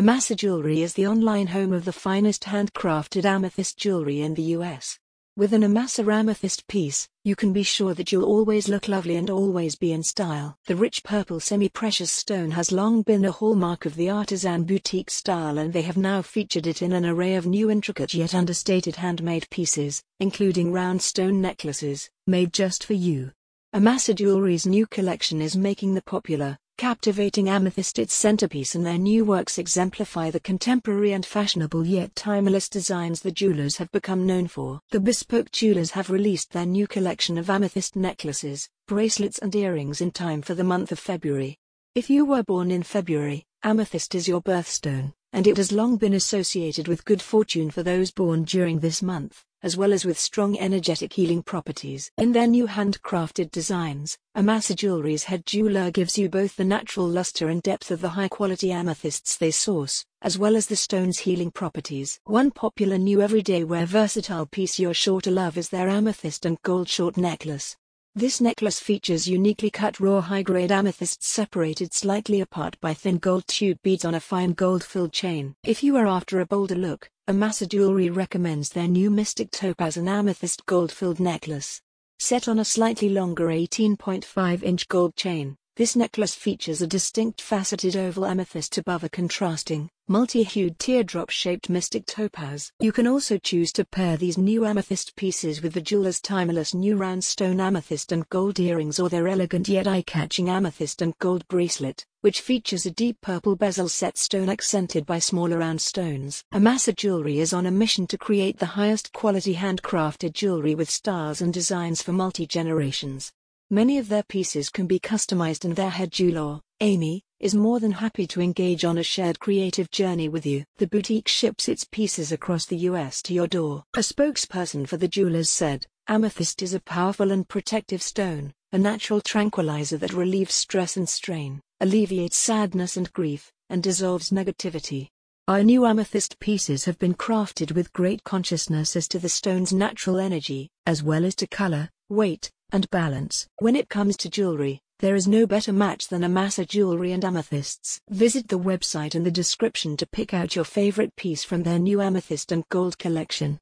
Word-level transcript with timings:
Amasa 0.00 0.34
Jewelry 0.34 0.80
is 0.80 0.94
the 0.94 1.06
online 1.06 1.48
home 1.48 1.74
of 1.74 1.84
the 1.84 1.92
finest 1.92 2.44
handcrafted 2.44 3.26
amethyst 3.26 3.76
jewelry 3.76 4.22
in 4.22 4.32
the 4.32 4.56
US. 4.56 4.98
With 5.36 5.52
an 5.52 5.62
Amasa 5.62 6.10
amethyst 6.10 6.66
piece, 6.68 7.06
you 7.22 7.36
can 7.36 7.52
be 7.52 7.62
sure 7.62 7.92
that 7.92 8.10
you'll 8.10 8.24
always 8.24 8.66
look 8.66 8.88
lovely 8.88 9.16
and 9.16 9.28
always 9.28 9.76
be 9.76 9.92
in 9.92 10.02
style. 10.02 10.56
The 10.64 10.74
rich 10.74 11.04
purple 11.04 11.38
semi-precious 11.38 12.10
stone 12.10 12.52
has 12.52 12.72
long 12.72 13.02
been 13.02 13.26
a 13.26 13.30
hallmark 13.30 13.84
of 13.84 13.94
the 13.94 14.08
artisan 14.08 14.64
boutique 14.64 15.10
style 15.10 15.58
and 15.58 15.70
they 15.70 15.82
have 15.82 15.98
now 15.98 16.22
featured 16.22 16.66
it 16.66 16.80
in 16.80 16.92
an 16.92 17.04
array 17.04 17.34
of 17.34 17.44
new 17.44 17.70
intricate 17.70 18.14
yet 18.14 18.34
understated 18.34 18.96
handmade 18.96 19.50
pieces, 19.50 20.02
including 20.18 20.72
round 20.72 21.02
stone 21.02 21.42
necklaces, 21.42 22.08
made 22.26 22.54
just 22.54 22.84
for 22.84 22.94
you. 22.94 23.32
Amasa 23.74 24.14
Jewelry's 24.14 24.64
new 24.64 24.86
collection 24.86 25.42
is 25.42 25.56
making 25.56 25.92
the 25.92 26.02
popular, 26.02 26.58
captivating 26.80 27.50
amethyst 27.50 27.98
its 27.98 28.14
centerpiece 28.14 28.74
and 28.74 28.86
their 28.86 28.96
new 28.96 29.22
works 29.22 29.58
exemplify 29.58 30.30
the 30.30 30.40
contemporary 30.40 31.12
and 31.12 31.26
fashionable 31.26 31.84
yet 31.84 32.16
timeless 32.16 32.70
designs 32.70 33.20
the 33.20 33.30
jewelers 33.30 33.76
have 33.76 33.92
become 33.92 34.26
known 34.26 34.48
for. 34.48 34.80
The 34.90 34.98
bespoke 34.98 35.52
jewelers 35.52 35.90
have 35.90 36.08
released 36.08 36.52
their 36.52 36.64
new 36.64 36.86
collection 36.86 37.36
of 37.36 37.50
amethyst 37.50 37.96
necklaces, 37.96 38.66
bracelets 38.88 39.36
and 39.40 39.54
earrings 39.54 40.00
in 40.00 40.10
time 40.10 40.40
for 40.40 40.54
the 40.54 40.64
month 40.64 40.90
of 40.90 40.98
February. 40.98 41.58
If 41.94 42.08
you 42.08 42.24
were 42.24 42.42
born 42.42 42.70
in 42.70 42.82
February, 42.82 43.44
amethyst 43.62 44.14
is 44.14 44.26
your 44.26 44.40
birthstone, 44.40 45.12
and 45.32 45.46
it 45.46 45.56
has 45.56 45.72
long 45.72 45.96
been 45.96 46.14
associated 46.14 46.88
with 46.88 47.04
good 47.04 47.22
fortune 47.22 47.70
for 47.70 47.82
those 47.82 48.10
born 48.10 48.44
during 48.44 48.80
this 48.80 49.02
month 49.02 49.44
as 49.62 49.76
well 49.76 49.92
as 49.92 50.04
with 50.04 50.18
strong 50.18 50.58
energetic 50.58 51.12
healing 51.12 51.42
properties. 51.42 52.10
In 52.16 52.32
their 52.32 52.46
new 52.46 52.66
handcrafted 52.66 53.50
designs, 53.50 54.16
Amasa 54.34 54.74
Jewelry's 54.74 55.24
head 55.24 55.44
jeweler 55.44 55.90
gives 55.90 56.16
you 56.16 56.28
both 56.28 56.56
the 56.56 56.64
natural 56.64 57.06
luster 57.06 57.48
and 57.48 57.62
depth 57.62 57.90
of 57.90 58.00
the 58.00 58.08
high-quality 58.10 58.72
amethysts 58.72 59.36
they 59.36 59.50
source, 59.50 60.04
as 60.22 60.38
well 60.38 60.56
as 60.56 60.66
the 60.66 60.76
stone's 60.76 61.18
healing 61.18 61.50
properties. 61.50 62.18
One 62.24 62.50
popular 62.50 62.96
new 62.96 63.20
everyday 63.20 63.64
wear 63.64 63.86
versatile 63.86 64.46
piece 64.46 64.78
you're 64.78 64.94
sure 64.94 65.20
to 65.22 65.30
love 65.30 65.58
is 65.58 65.68
their 65.68 65.88
amethyst 65.88 66.46
and 66.46 66.60
gold 66.62 66.88
short 66.88 67.16
necklace. 67.16 67.76
This 68.16 68.40
necklace 68.40 68.80
features 68.80 69.28
uniquely 69.28 69.70
cut 69.70 70.00
raw 70.00 70.20
high-grade 70.20 70.72
amethysts 70.72 71.28
separated 71.28 71.94
slightly 71.94 72.40
apart 72.40 72.76
by 72.80 72.92
thin 72.92 73.18
gold 73.18 73.46
tube 73.46 73.78
beads 73.84 74.04
on 74.04 74.16
a 74.16 74.20
fine 74.20 74.52
gold-filled 74.52 75.12
chain. 75.12 75.54
If 75.62 75.84
you 75.84 75.96
are 75.96 76.08
after 76.08 76.40
a 76.40 76.46
bolder 76.46 76.74
look, 76.74 77.08
Amasa 77.28 77.66
Jewelry 77.66 78.10
recommends 78.10 78.70
their 78.70 78.88
new 78.88 79.10
Mystic 79.12 79.52
Topaz 79.52 79.96
and 79.96 80.08
Amethyst 80.08 80.66
gold-filled 80.66 81.20
necklace. 81.20 81.80
Set 82.18 82.48
on 82.48 82.58
a 82.58 82.64
slightly 82.64 83.10
longer 83.10 83.46
18.5-inch 83.46 84.88
gold 84.88 85.14
chain, 85.14 85.56
this 85.80 85.96
necklace 85.96 86.34
features 86.34 86.82
a 86.82 86.86
distinct 86.86 87.40
faceted 87.40 87.96
oval 87.96 88.26
amethyst 88.26 88.76
above 88.76 89.02
a 89.02 89.08
contrasting, 89.08 89.88
multi-hued 90.08 90.78
teardrop-shaped 90.78 91.70
mystic 91.70 92.04
topaz. 92.04 92.70
You 92.80 92.92
can 92.92 93.06
also 93.06 93.38
choose 93.38 93.72
to 93.72 93.86
pair 93.86 94.18
these 94.18 94.36
new 94.36 94.66
amethyst 94.66 95.16
pieces 95.16 95.62
with 95.62 95.72
the 95.72 95.80
jeweler's 95.80 96.20
timeless 96.20 96.74
new 96.74 96.96
round 96.98 97.24
stone 97.24 97.60
amethyst 97.60 98.12
and 98.12 98.28
gold 98.28 98.60
earrings 98.60 99.00
or 99.00 99.08
their 99.08 99.26
elegant 99.26 99.70
yet 99.70 99.88
eye-catching 99.88 100.50
amethyst 100.50 101.00
and 101.00 101.16
gold 101.18 101.48
bracelet, 101.48 102.04
which 102.20 102.42
features 102.42 102.84
a 102.84 102.90
deep 102.90 103.18
purple 103.22 103.56
bezel 103.56 103.88
set 103.88 104.18
stone 104.18 104.50
accented 104.50 105.06
by 105.06 105.18
smaller 105.18 105.56
round 105.56 105.80
stones. 105.80 106.44
Amasa 106.52 106.92
Jewelry 106.92 107.38
is 107.38 107.54
on 107.54 107.64
a 107.64 107.70
mission 107.70 108.06
to 108.08 108.18
create 108.18 108.58
the 108.58 108.66
highest 108.66 109.14
quality 109.14 109.54
handcrafted 109.54 110.34
jewelry 110.34 110.74
with 110.74 110.90
styles 110.90 111.40
and 111.40 111.54
designs 111.54 112.02
for 112.02 112.12
multi-generations. 112.12 113.32
Many 113.72 113.98
of 113.98 114.08
their 114.08 114.24
pieces 114.24 114.68
can 114.68 114.88
be 114.88 114.98
customized 114.98 115.64
and 115.64 115.76
their 115.76 115.90
head 115.90 116.10
jeweler, 116.10 116.60
Amy, 116.80 117.22
is 117.38 117.54
more 117.54 117.78
than 117.78 117.92
happy 117.92 118.26
to 118.26 118.40
engage 118.40 118.84
on 118.84 118.98
a 118.98 119.04
shared 119.04 119.38
creative 119.38 119.92
journey 119.92 120.28
with 120.28 120.44
you. 120.44 120.64
The 120.78 120.88
boutique 120.88 121.28
ships 121.28 121.68
its 121.68 121.84
pieces 121.84 122.32
across 122.32 122.66
the 122.66 122.78
US 122.78 123.22
to 123.22 123.32
your 123.32 123.46
door. 123.46 123.84
A 123.94 124.00
spokesperson 124.00 124.88
for 124.88 124.96
the 124.96 125.06
jewelers 125.06 125.50
said, 125.50 125.86
Amethyst 126.08 126.62
is 126.62 126.74
a 126.74 126.80
powerful 126.80 127.30
and 127.30 127.48
protective 127.48 128.02
stone, 128.02 128.52
a 128.72 128.78
natural 128.78 129.20
tranquilizer 129.20 129.98
that 129.98 130.14
relieves 130.14 130.52
stress 130.52 130.96
and 130.96 131.08
strain, 131.08 131.60
alleviates 131.80 132.38
sadness 132.38 132.96
and 132.96 133.12
grief, 133.12 133.52
and 133.68 133.84
dissolves 133.84 134.30
negativity. 134.30 135.10
Our 135.46 135.62
new 135.62 135.86
amethyst 135.86 136.40
pieces 136.40 136.86
have 136.86 136.98
been 136.98 137.14
crafted 137.14 137.70
with 137.70 137.92
great 137.92 138.24
consciousness 138.24 138.96
as 138.96 139.06
to 139.06 139.20
the 139.20 139.28
stone's 139.28 139.72
natural 139.72 140.18
energy, 140.18 140.70
as 140.86 141.04
well 141.04 141.24
as 141.24 141.36
to 141.36 141.46
color, 141.46 141.88
weight, 142.08 142.50
and 142.72 142.90
balance. 142.90 143.46
When 143.58 143.76
it 143.76 143.88
comes 143.88 144.16
to 144.18 144.28
jewelry, 144.28 144.80
there 144.98 145.14
is 145.14 145.28
no 145.28 145.46
better 145.46 145.72
match 145.72 146.08
than 146.08 146.24
Amasa 146.24 146.66
Jewelry 146.66 147.12
and 147.12 147.24
Amethysts. 147.24 148.00
Visit 148.10 148.48
the 148.48 148.58
website 148.58 149.14
in 149.14 149.22
the 149.22 149.30
description 149.30 149.96
to 149.96 150.06
pick 150.06 150.34
out 150.34 150.56
your 150.56 150.64
favorite 150.64 151.14
piece 151.16 151.44
from 151.44 151.62
their 151.62 151.78
new 151.78 152.02
amethyst 152.02 152.52
and 152.52 152.68
gold 152.68 152.98
collection. 152.98 153.60